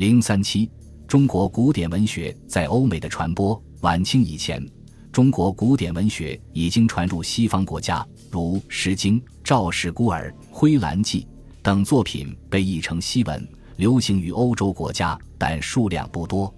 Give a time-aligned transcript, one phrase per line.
[0.00, 0.66] 零三七，
[1.06, 3.62] 中国古典文学在欧美的传播。
[3.82, 4.66] 晚清以前，
[5.12, 11.20] 中国古典文学已经传入西方国家，如《诗经》《赵氏孤儿》《灰蓝记》
[11.60, 16.50] 等作品被译成西文，流行于欧洲国家，但数量不多。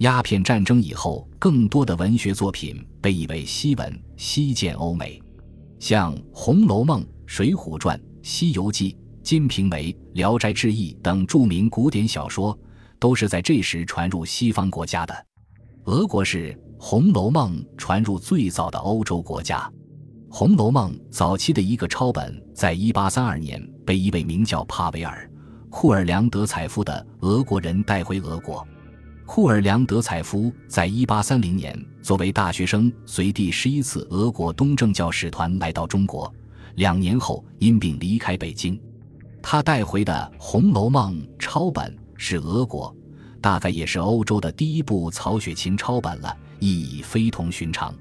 [0.00, 5.18] 鸦片战争以后，更多的文学作品被译为西文，西见欧美。
[5.80, 8.92] 像《红楼梦》《水浒传》《西游记》
[9.22, 12.54] 《金瓶梅》《聊斋志异》等著名古典小说。
[12.98, 15.26] 都是在这时传入西方国家的。
[15.84, 19.58] 俄国是《红楼梦》传入最早的欧洲国家。
[20.36, 25.30] 《红楼梦》早期的一个抄本，在一八三二年被一位名叫帕维尔·
[25.70, 28.66] 库尔良德采夫的俄国人带回俄国。
[29.26, 36.32] 库尔良德采夫在一八三零年作为大学生，随第十一次俄国东正教使团来到中国，
[36.74, 38.80] 两年后因病离开北京。
[39.42, 41.94] 他带回的《红楼梦》抄本。
[42.16, 42.94] 是俄国，
[43.40, 47.94] 大概也是欧洲的第一部曹雪芹抄本了，意义非同寻常。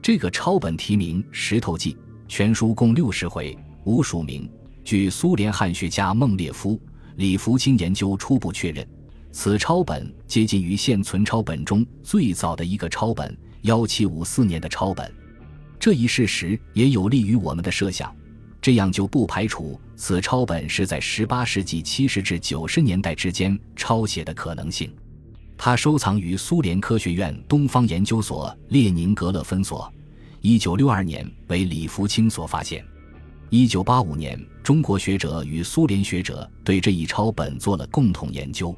[0.00, 1.94] 这个抄本题名《石头记》，
[2.28, 4.48] 全书共六十回，无署名。
[4.84, 6.80] 据苏联汉学家孟列夫、
[7.16, 8.86] 李福清研究初步确认，
[9.32, 15.12] 此抄本接近于现存抄本中最早的一个抄本——幺七五四年的抄本。
[15.80, 18.14] 这一事实也有利于我们的设想。
[18.66, 24.92] 这样就不排除此抄本是在18世纪70至90年代之间抄写的可能性。
[25.56, 29.88] 它收藏于苏联科学院东方研究所列宁格勒分所
[30.42, 32.84] ，1962年为李福清所发现。
[33.50, 38.76] 1985年，中国学者与苏联学者对这一抄本做了共同研究，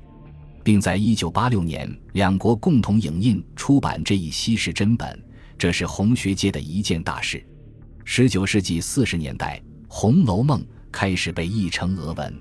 [0.63, 5.19] 并在1986年两国共同影印出版这一稀世珍本，
[5.57, 7.43] 这是红学界的一件大事。
[8.05, 9.59] 19世纪40年代。
[9.91, 10.61] 《红楼梦》
[10.93, 12.33] 开始被译成俄文。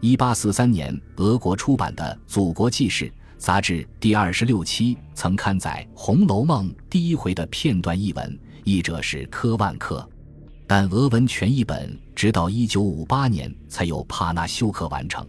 [0.00, 3.06] 一八四三年，俄国出版的《祖国纪事》
[3.38, 10.06] 杂志第二十六期曾刊载《红楼梦》第一回的片段译文，译者是科万克。
[10.66, 15.26] 但俄文全译本直到一九五八年才由帕纳修克完成，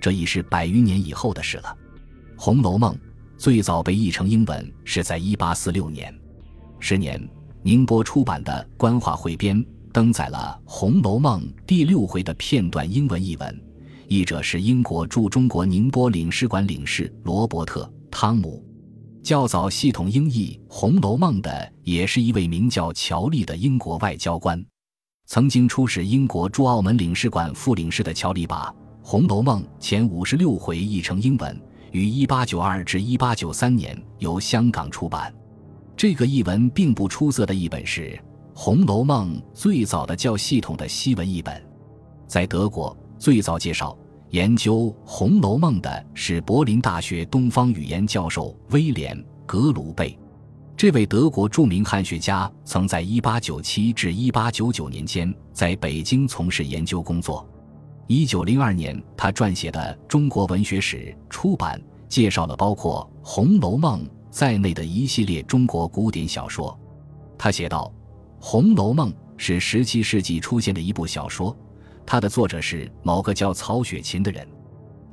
[0.00, 1.76] 这已是百余年以后的事了。
[2.40, 2.94] 《红楼梦》
[3.36, 6.16] 最早被译成英文是在一八四六年，
[6.78, 7.20] 时年
[7.62, 9.58] 宁波出版的《官话汇编》。
[9.94, 13.62] 登载了《红楼梦》第六回的片段英文译文，
[14.08, 18.60] 译者是英国驻中国宁波领事馆领事罗伯特·汤姆。
[19.22, 24.60] 较早系统英译《红楼梦》的也是一位名叫乔利的英国外交官，
[25.26, 28.66] 曾经出使英国驻澳门领事馆副领事的乔利把
[29.00, 31.56] 《红楼梦》前五十六回译成英文，
[31.92, 35.32] 于一八九二至一八九三年由香港出版。
[35.96, 38.00] 这个译文并不出色的译本是。
[38.56, 41.60] 《红楼梦》最早的较系统的西文译本，
[42.28, 43.98] 在德国最早介绍
[44.30, 50.16] 研究《红楼梦》的是柏林大学东方语言教授威廉·格鲁贝。
[50.76, 57.44] 这位德国著名汉学家曾在1897至1899年间在北京从事研究工作。
[58.06, 66.78] 1902年，他撰写的《中国文学史》出版，介绍了包括《红楼梦》在内的一系列中国古典小说。
[67.36, 67.92] 他写道。
[68.46, 71.56] 《红楼梦》是十七世纪出现的一部小说，
[72.04, 74.46] 它的作者是某个叫曹雪芹的人。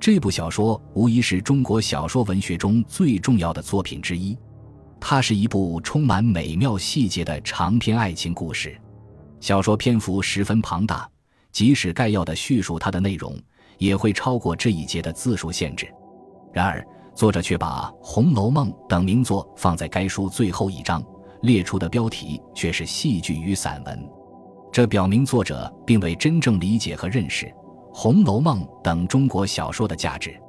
[0.02, 4.38] 这部小说无疑是中国小说文学中最重要的作品之一。
[5.00, 8.78] 它是一部充满美妙细节的长篇爱情故事。
[9.40, 11.10] 小说篇幅十分庞大，
[11.54, 13.34] 即使概要的叙述它的内容，
[13.78, 15.88] 也会超过这一节的字数限制。
[16.52, 21.02] 然而，作者却把《红楼梦》等名作放在该书最后一章。
[21.42, 24.10] 列出的标题却是戏剧与散文，
[24.72, 27.46] 这表明作者并未真正理解和认识
[27.94, 30.40] 《红楼梦》等中国小说的价值。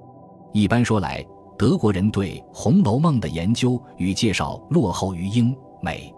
[0.53, 1.25] 一般说来，
[1.59, 6.15] 德国人对《红楼梦》的研究与介绍落后于英美。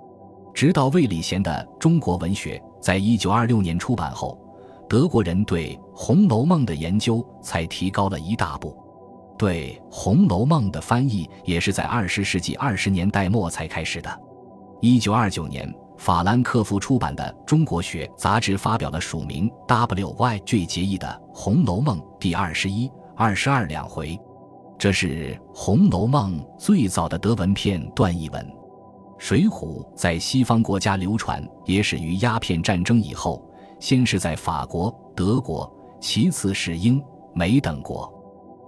[0.52, 4.38] 直到魏礼贤的《中国文学》在一九二六年出版后，
[4.88, 8.76] 德国人对《红楼梦》的研究才提高了一大步。
[9.36, 14.20] 对《红楼梦》的翻译也是在二十世纪二十年代末才开始的。
[14.84, 20.38] 一九二九年，法兰克福出版的《中国学》杂志发表了署名 W.Y.
[20.40, 24.20] 最结义的《红楼梦》第二十一、二十二两回，
[24.78, 28.44] 这是《红楼梦》最早的德文片段译文。
[29.16, 33.42] 《水浒》在西方国家流传也始于鸦片战争以后，
[33.80, 37.02] 先是在法国、德国，其次是英
[37.34, 38.12] 美等国。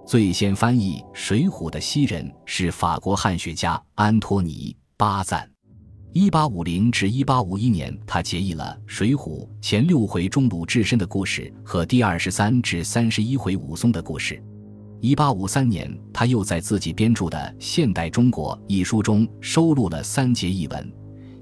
[0.03, 5.47] 最先翻译《水浒》的西人是法国汉学家安托尼·巴赞。
[6.19, 14.43] 一八五零至一八五一年，他结义了《水浒》前六回中鲁智深的故事和第二十三至三十一回武松的故事。
[14.99, 20.91] 一八五三年，他又在自己编著的《现代中国》一书中收录了三节译文，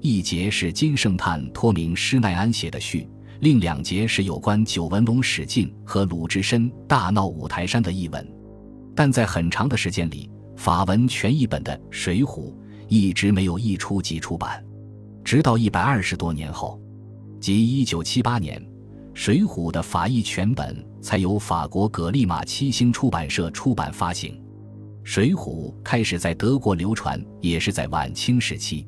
[0.02, 3.08] 一节是金圣叹托名施耐庵写的序，
[3.40, 8.30] 另两节是有关九纹龙史进和鲁智深大闹五台山的译文。
[8.94, 12.52] 但在很长的时间里，法文全译本的《水浒》
[12.88, 14.64] 一直没有一出即出版，
[15.24, 16.80] 直到一百二十多年后，
[17.40, 18.60] 即一九七八年。
[19.18, 24.34] 《水浒》的法译全本才由法国葛利马七星出版社出版发行，
[25.02, 28.86] 《水浒》开始在德国流传，也是在晚清时期。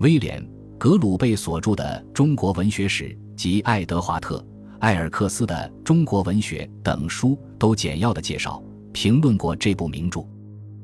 [0.00, 0.42] 威廉·
[0.76, 4.38] 格鲁贝所著的《中国文学史》及爱德华特·
[4.80, 5.54] 埃尔克斯的
[5.84, 8.60] 《中国文学》等书都简要的介绍、
[8.92, 10.26] 评论过这部名著。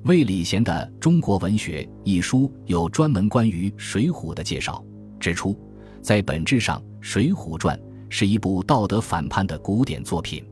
[0.07, 4.81] 魏礼贤的《中国文学》一书有专门关于《水浒》的介绍，
[5.19, 5.59] 指出，
[6.01, 7.77] 在本质上，《水浒传》。
[8.09, 10.45] 是一部道德反叛的古典作品。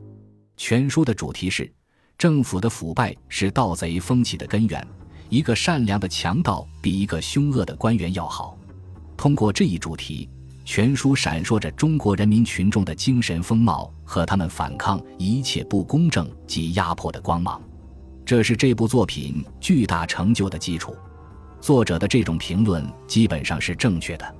[0.57, 1.71] 全书的主题是：
[2.17, 4.85] 政府的腐败是盗贼风气的根源。
[5.29, 8.57] 一个善良的强盗比一个凶恶的官员要好。
[9.15, 10.29] 通过这一主题，
[10.65, 17.61] 全书闪烁着中国人民群众的精神风貌和他们反抗一切不公正及压迫的光芒。
[18.25, 20.95] 这是这部作品巨大成就的基础。
[21.61, 24.35] 作者的这种评论基本上是正确的。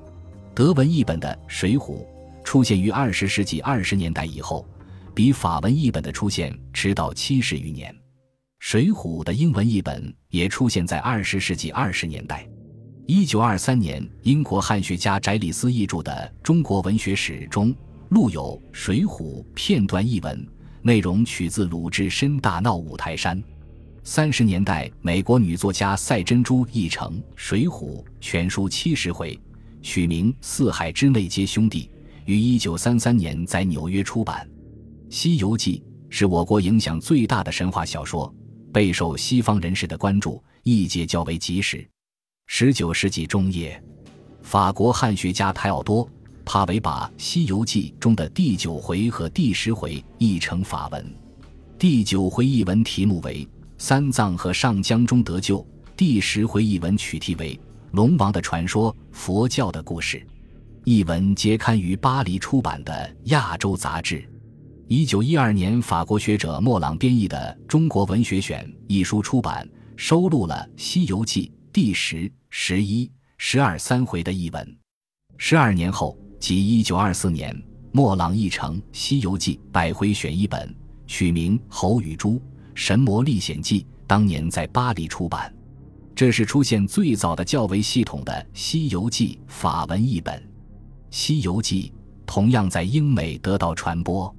[0.56, 2.00] 德文译本的《水浒》。
[2.44, 4.68] 出现于二十世纪二十年代以后，
[5.16, 7.92] 比法文译本的出现迟到七十余年。
[8.60, 12.48] 《水浒》的英文译本也出现在二十世纪二十年代。
[13.08, 16.12] 一九二三年，英国汉学家翟里斯译著的
[16.44, 17.76] 《中国文学史》中
[18.10, 20.48] 录有《水浒》片段译文，
[20.84, 23.44] 内容取自鲁智深大闹五台山。
[24.08, 29.38] 三十年代，美国女作家赛珍珠译成《水浒》全书七十回，
[29.82, 31.90] 取名《四海之内皆兄弟》。
[32.26, 34.48] 于一九三三年在纽约出版，
[35.14, 38.32] 《西游记》是我国影响最大的神话小说，
[38.72, 41.84] 备受西方人士的关注，译介较为及时。
[42.46, 43.84] 十九世纪中叶，
[44.44, 46.06] 法国汉学家泰奥多·
[46.46, 51.04] 帕维把《西游记》中的第九回和第十回译成法文。
[51.80, 53.44] 第九回译文题目为
[53.78, 55.60] 《三藏和上江中得救》，
[55.98, 57.54] 第十回译文取题为
[57.92, 60.26] 《龙王的传说》，佛教的故事。
[60.86, 62.94] 译文皆刊于巴黎出版的
[63.26, 64.18] 《亚洲杂志》。
[64.88, 69.68] 一九一二年，法国学者莫朗编译的《中国文学选》一书出版，
[69.98, 74.78] 收录了《西游记》第十、十一、十二三回的译文。
[75.38, 77.54] 十二年后，即一九二四年，
[77.92, 80.74] 莫朗译成《西游记百回选》一本，
[81.08, 82.42] 取名《侯与猪
[82.76, 85.52] 神魔历险记》，当年在巴黎出版。
[86.14, 90.38] 这是出现最早的较为系统的《西游记》法文译本。
[91.10, 91.94] 《西游记》
[92.26, 94.34] 同样在英美得到传播。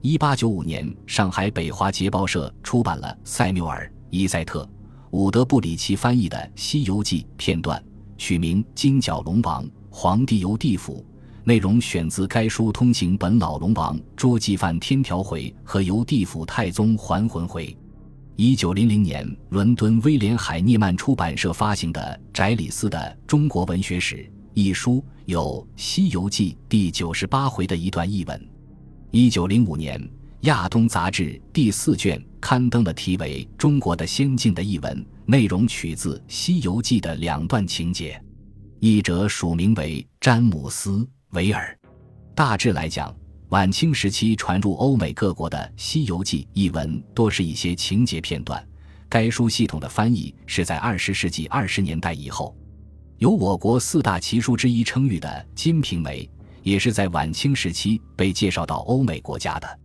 [0.00, 4.64] 一八九五年，上海北华捷报社出版了塞缪尔·伊塞特·
[5.10, 7.82] 伍德布里奇翻译的《西游记》片段，
[8.16, 11.04] 取名《金角龙王皇帝游地府》，
[11.46, 17.76] 内容选自该书通行本老龙王捉妓犯天条回和由地府太宗还魂回。
[18.36, 24.16] 一九零零年，伦敦威廉·海涅曼出版社发行的翟里斯的《中国文学史》。
[24.54, 28.48] 一书有《西游记》第九十八回的一段译文。
[29.10, 30.00] 一九零五年，
[30.42, 38.18] 《亚东》杂志第四卷刊登了题为《中国的仙境》的译文，内容取自《西游记》的两段情节。
[38.80, 40.90] 译者署名为詹姆斯·
[41.34, 41.76] 维尔。
[42.34, 43.14] 大致来讲，
[43.50, 48.64] 晚清时期传入欧美各国的《西游记》译文多是一些情节片段。
[49.08, 52.56] 该书系统的翻译是在二十世纪二十年代以后。
[53.18, 56.24] 有我国四大奇书之一称誉的《金瓶梅》，
[56.62, 59.78] 也是在晚清时期被介绍到欧美国家的。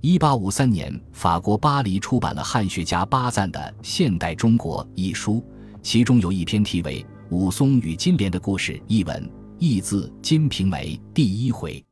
[0.00, 5.44] 一八五三年，法国巴黎出版了汉学家巴赞的《现代中国》一书，
[5.82, 9.28] 其中有一篇题为《武松与金莲的故事》一文，
[9.60, 11.84] 译自《金瓶梅》第一回。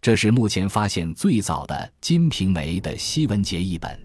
[0.00, 3.98] 这是目前发现最早的《金瓶梅》的西文节译本。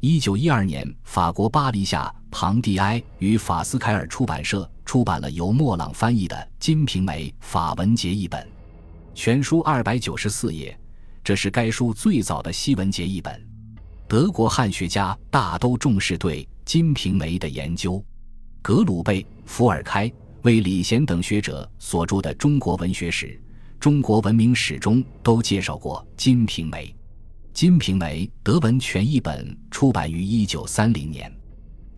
[0.00, 4.68] 一九一二年，法国巴黎下庞蒂埃与法斯凯尔出版社。
[4.84, 8.44] 出版了由莫朗翻译的《金瓶梅》法文节译本，
[9.14, 10.76] 全书二百九十四页，
[11.22, 13.40] 这是该书最早的西文节译本。
[14.08, 18.04] 德国汉学家大都重视对《金瓶梅》的研究，
[18.60, 23.26] 格鲁贝、伏尔开、为李贤等学者所著的《中国文学史》
[23.78, 26.86] 《中国文明史》中都介绍过《金瓶梅》。
[27.52, 31.30] 《金瓶梅》德文全译本出版于一九三零年，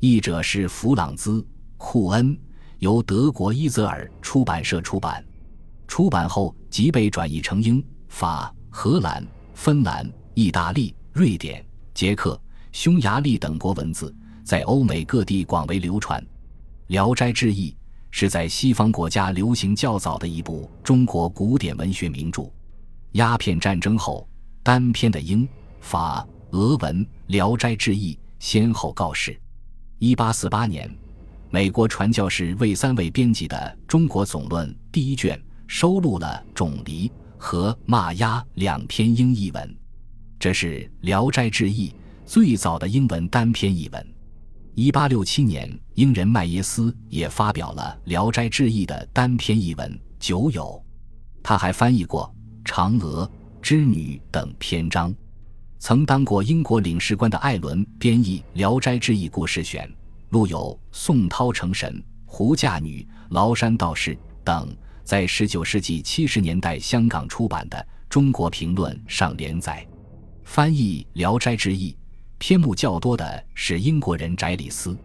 [0.00, 1.40] 译者是弗朗兹·
[1.76, 2.36] 库恩。
[2.80, 5.24] 由德国伊泽尔出版社出版，
[5.86, 12.40] 出版后即被转译成英、法、荷兰、芬兰、意大利、瑞典、捷克、
[12.72, 16.20] 匈牙利等国文字，在欧美各地广为流传。
[16.88, 17.70] 《聊斋志异》
[18.12, 22.42] 是在西方国家流行较早的一部中国古典文学名著。
[23.12, 24.28] 鸦片战争后，
[24.62, 25.48] 单篇的英、
[25.80, 29.36] 法、俄文《聊斋志异》先后告示。
[29.98, 30.94] 一八四八年，
[31.50, 39.76] 美国传教士魏三位编辑的《中国总论》第一卷收录了《种梨》和《骂鸦》两篇英译文，
[40.38, 41.88] 这是《聊斋志异》
[42.26, 44.06] 最早的英文单篇译文。
[44.74, 50.82] 一八六七年，英人麦耶斯也发表了《聊斋志异》的单篇译文《九友》，
[51.42, 52.34] 他还翻译过
[52.66, 53.26] 《嫦娥》
[53.60, 55.14] 《织女》等篇章。
[55.78, 59.86] 曾当过英国领事官的艾伦编译《聊斋志异故事选》，
[60.30, 60.58] 录有
[60.90, 61.92] 《宋涛成神》
[62.24, 64.74] 《胡嫁女》《崂山道士》等，
[65.04, 67.76] 在十九世纪七十年代香港出版的
[68.08, 69.86] 《中国评论》上连载。
[70.44, 71.92] 翻译《聊斋志异》。
[72.44, 74.98] 篇目较多的是英国人翟里斯，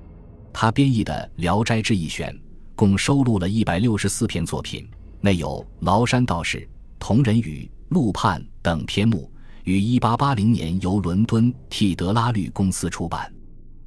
[0.52, 2.34] 他编译的《聊斋志异选》
[2.76, 4.90] 共收录了一百六十四篇作品，
[5.22, 6.58] 内有《崂山道士》
[6.98, 9.32] 《同人语》《陆判》等篇目，
[9.66, 13.32] 于一八八零年由伦敦替德拉律公司出版。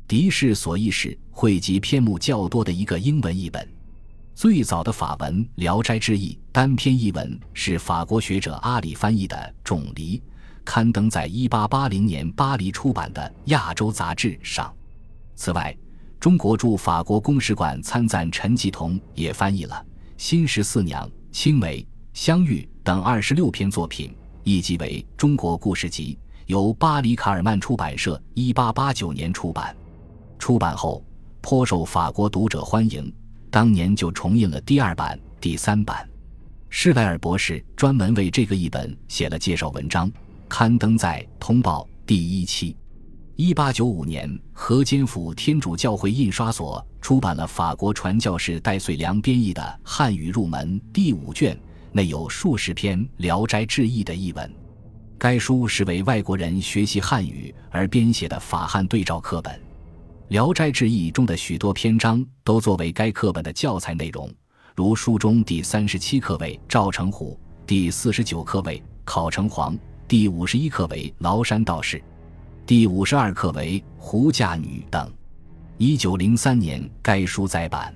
[0.07, 3.69] 狄氏所译是汇集篇目较多的一个英文译本。
[4.33, 10.17] 最早的法文《聊斋志异》单篇译文是法国学者阿里翻译的《种梨》。
[10.73, 14.73] 刊登在1880年巴黎出版的《亚洲杂志》上。
[15.35, 15.77] 此外，
[16.21, 19.75] 中国驻法国公使馆参赞陈继同也翻译了
[20.17, 21.79] 《新十四娘》《青梅》
[22.15, 29.77] 《相遇》等二十六篇作品，译集为《中国故事集》，由巴黎卡尔曼出版社1889年出版。
[30.39, 31.05] 出版后
[31.41, 33.13] 颇受法国读者欢迎，
[33.51, 36.09] 当年就重印了第二版、第三版。
[36.69, 40.09] 施莱尔博士专门为这个译本写了介绍文章。
[40.51, 42.77] 刊登在《通报》第一期。
[43.37, 51.57] 一八九五年，河间府天主教会印刷所出版了法国传教士戴遂良编译的《汉语入门》第五卷，
[51.93, 54.53] 内有数十篇《聊斋志异》的译文。
[55.17, 59.55] 该书是为外国人学习汉语而编写的法汉对照课本，
[60.29, 64.29] 《聊斋志异》中的许多篇章都作为该课本的教材内容，
[64.75, 69.79] 如书中第三十七课为赵成虎，第四十九课为考成皇。
[70.11, 72.03] 第五十一课为崂山道士，
[72.67, 75.09] 第五十二课为胡嫁女等。
[75.79, 77.95] 一九零三年，该书再版。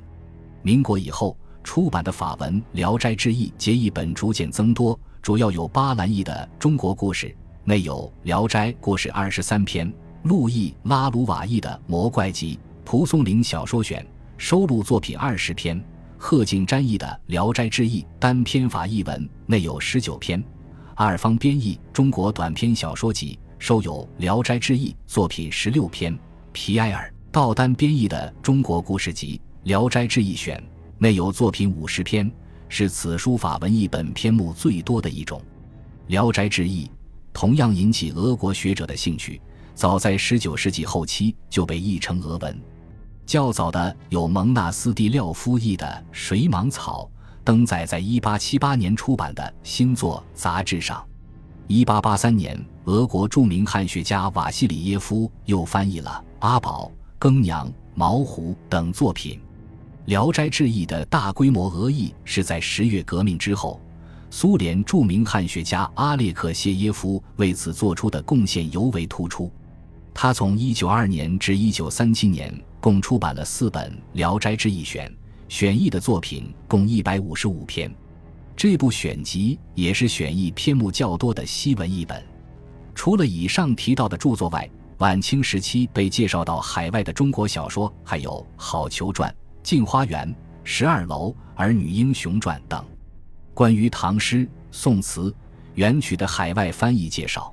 [0.63, 7.27] 民国以后出版的法文《聊斋志异》结译本逐渐增多，主要有巴兰译的《中国故事》，
[7.65, 9.91] 内有《聊斋故事》二十三篇；
[10.23, 12.55] 路易拉鲁瓦译的《魔怪集》；
[12.85, 14.07] 蒲松龄小说选
[14.39, 15.81] 收录作品二十篇；
[16.17, 20.41] 贺敬瞻译的《聊斋志异》单篇法译文，内有十九篇。
[20.97, 26.15] 阿尔方编译《中国短篇小说集》，收有《聊斋志异》作品十六篇；
[26.53, 30.57] 皮埃尔·道丹编译的《中国故事集》《聊斋志异选》，
[30.99, 32.31] 内有作品五十篇，
[32.69, 35.41] 是此书法文译本篇目最多的一种。
[36.07, 36.87] 《聊斋志异》
[37.33, 39.41] 同样引起俄国学者的兴趣，
[39.75, 42.57] 早在十九世纪后期就被译成俄文。
[43.27, 47.11] 较早的有蒙纳斯蒂廖夫译的《水蟒草》。
[47.45, 51.05] 登载在1878年出版的新作杂志上。
[51.69, 56.11] 1883年，俄国著名汉学家瓦西里耶夫又翻译了
[56.47, 56.87] 《阿宝》
[57.19, 59.39] 《耕娘》《毛狐》等作品。
[60.07, 63.81] 《聊斋志异》的大规模俄译是在十月革命之后，
[64.31, 69.51] 苏联著名汉学家阿列克谢耶夫为此做出的贡献尤为突出。
[70.13, 75.09] 他从192年至1937年共出版了四本《聊斋志异选》。
[75.49, 77.95] 选译的作品共一百五十五篇，
[78.57, 82.23] 这部选集也是选译篇目较多的西文译本。
[82.95, 89.31] 除了以上提到的著作外，晚清时期被介绍到海外的中国小说还有《好逑传》
[89.63, 90.27] 《镜花缘》
[90.65, 92.85] 《十二楼》《儿女英雄传》等。
[93.53, 95.33] 关于唐诗、宋词、
[95.75, 97.53] 元曲的海外翻译介绍，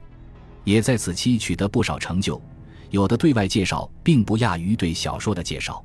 [0.63, 2.41] 也在此期取得不少成就，
[2.89, 5.83] 有的对外介绍并不亚于对小说的介绍。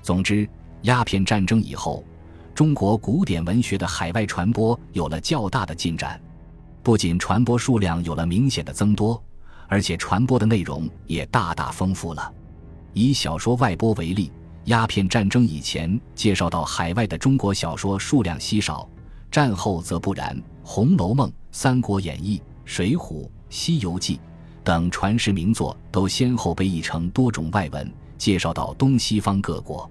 [0.00, 0.48] 总之。
[0.82, 2.02] 鸦片战争以后，
[2.54, 6.20] 中国古典文学的海外传播有了较大的进展，
[6.82, 9.22] 不仅传播数量有了明显的增多，
[9.68, 12.32] 而且传播的内容也大大丰富了。
[12.92, 14.32] 以小说外播为例，
[14.64, 18.88] 鸦片战争以前介绍到海外的中国小说数量稀少，
[19.30, 24.16] 战后则不然，《红楼梦》《三国演义》《水浒》《西游记》
[24.64, 29.88] 等传世名作都先后被译成多种外文，介绍到东西方各国。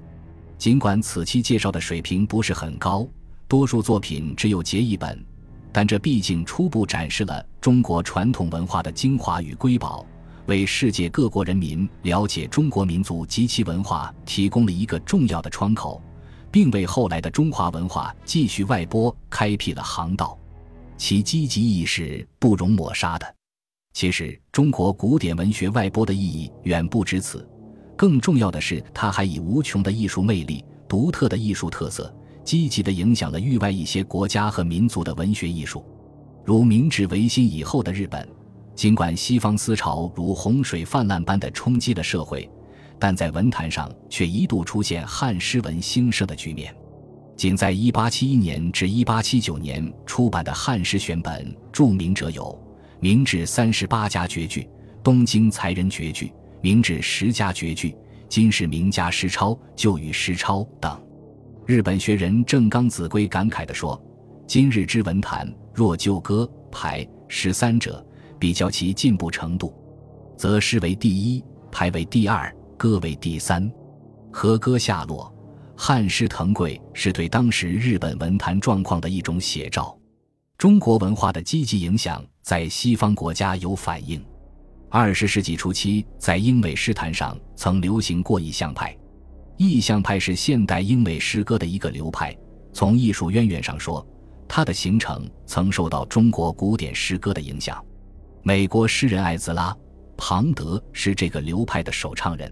[0.60, 3.08] 尽管此期介绍的水平不是很高，
[3.48, 5.26] 多数作品只有结译本，
[5.72, 10.06] 但这毕竟初步展示了中国传统文化的精华与瑰宝，
[10.48, 16.04] 为世界各国人民了解中国民族及其文化提供了一个重要的窗口，
[16.52, 20.38] 并为后来的中华文化继续外播开辟了航道。
[20.98, 23.36] 其积极意义是不容抹杀的。
[23.94, 27.49] 其实，中国古典文学外播的意义远不止此，
[28.00, 32.10] 更重要的是，它还以无穷的艺术魅力、独特的艺术特色，
[32.46, 35.84] 积极地影响了域外一些国家和民族的文学艺术。
[36.46, 38.26] 如明治维新以后的日本，
[38.74, 42.50] 尽管西方思潮如洪水泛滥般的冲击了社会，
[42.98, 46.74] 但在文坛上却一度出现汉诗文兴盛的局面。
[47.36, 52.58] 仅在1871年至1879年出版的汉诗选本，著名者有
[53.02, 54.70] 明治三十八家绝句、
[55.04, 57.96] 东京才人绝句、明治十家绝句、
[58.28, 61.02] 金世名家诗抄、旧语诗抄等。
[61.66, 64.02] 日本学人正冈子规感慨地说
[64.48, 68.06] ：“今日之文坛，若就歌排诗三者，
[68.40, 69.74] 比较其进步程度，
[70.36, 73.72] 则诗为第一，排为第二，歌为第三。
[74.32, 75.34] 和歌下落。”
[75.82, 79.98] 汉诗腾贵是对当时日本文坛状况的一种写照，
[80.58, 84.22] 中国文化的积极影响在西方国家有反映。
[84.92, 88.98] 二十世纪初期，在英美诗坛上曾流行过意象派。
[89.56, 92.36] 意象派是现代英美诗歌的一个流派。
[92.74, 94.04] 从艺术渊源上说，
[94.48, 97.84] 它的形成曾受到中国古典诗歌的影响。
[98.42, 99.72] 美国诗人艾兹拉·
[100.18, 102.52] 庞德是这个流派的首唱人。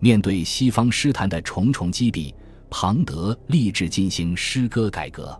[0.00, 2.34] 面对西方诗坛的重重击毙。
[2.70, 5.38] 庞德立志进行诗歌改革，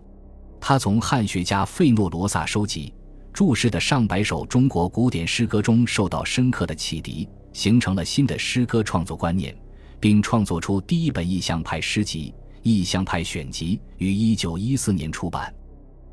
[0.59, 2.91] 他从汉学家费诺罗萨收集
[3.33, 9.55] 注释的上百首中国古典诗歌中受到深刻的启迪，形成了新的诗歌创作观念，
[9.99, 12.33] 并创作出第一本意象派诗集
[12.63, 15.53] 《意象派选集》，于1914年出版。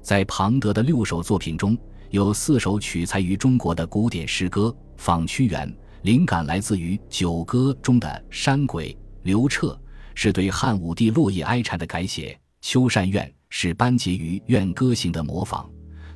[0.02, 1.76] 在庞德的六首作品中，
[2.10, 5.68] 有四首取材于中国的古典诗歌，《访屈原》
[6.02, 9.78] 灵感来自于《九歌》中的山鬼刘彻。
[10.18, 12.32] 是对汉武帝落叶哀蝉的改写，
[12.62, 15.68] 《秋山怨》是班婕妤《怨歌行》的模仿，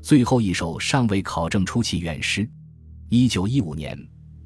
[0.02, 2.48] 最后一首尚未考证出其原诗。
[3.08, 3.98] 一九一五年，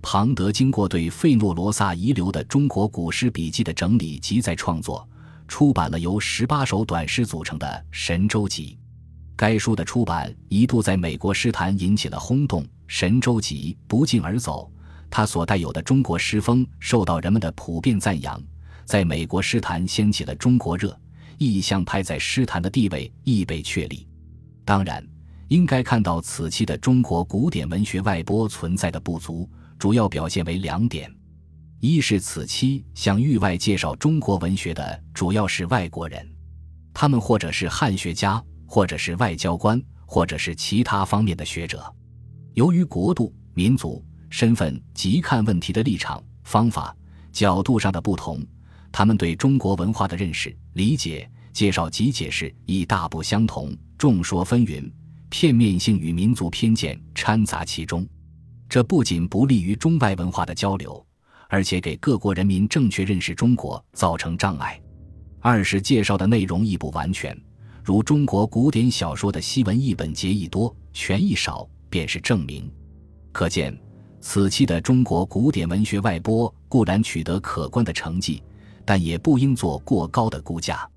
[0.02, 5.08] 庞德经过对费诺罗萨遗留的中国古诗笔记的整理及再创作，
[5.46, 8.78] 出版了由十八首短诗组成的《神州集》。
[9.36, 14.70] 该书的出版一度在美国诗坛引起了轰动，《神州集》不胫而走，
[15.10, 18.40] 它所带有的中国诗风受到人们的普遍赞扬。
[18.84, 20.98] 在美国诗坛掀起了中国热，
[21.38, 24.06] 意象派在诗坛的地位亦被确立。
[24.64, 25.04] 当然，
[25.54, 31.08] 应该看到此期的中国古典文学外播存在的不足，主要表现为两点：
[31.78, 36.28] 一是此期向域外介绍中国文学的主要是外国人，
[36.92, 41.84] 他们或者是汉学家，或者是外交官，或者是其他方面的学者。
[42.54, 46.92] 由于国度、民族、身份及看问题的立场、方法、
[47.30, 48.44] 角度上的不同。
[48.90, 54.90] 他们对中国文化的认识、理解、介绍及解释亦大不相同，众说纷纭，
[55.36, 58.06] 片面性与民族偏见掺杂其中，
[58.68, 61.04] 这不仅不利于中外文化的交流，
[61.48, 64.80] 而且给各国人民正确认识中国造成障碍。
[65.40, 67.36] 二是介绍的内容亦不完全，
[67.82, 72.70] 如中国古典小说的西文译本节义多，全译少，便是证明。
[73.32, 73.76] 可见，
[74.20, 78.40] 此期的中国古典文学外播固然取得可观的成绩。
[78.84, 80.88] 但也不应做过高的估价。